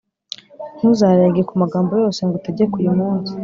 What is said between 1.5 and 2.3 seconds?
magambo yose